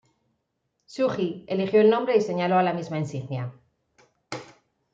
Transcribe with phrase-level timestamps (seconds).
[0.87, 3.53] Tsuji eligió el nombre y señaló a la misma insignia.